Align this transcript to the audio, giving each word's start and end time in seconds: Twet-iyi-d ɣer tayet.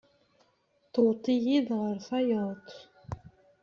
Twet-iyi-d 0.93 1.69
ɣer 1.79 1.95
tayet. 2.07 2.67